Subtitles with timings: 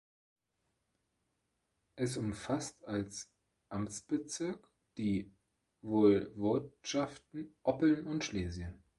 [1.95, 3.29] Es umfasst als
[3.69, 5.31] Amtsbezirk die
[5.83, 8.83] Woiwodschaften Oppeln und Schlesien.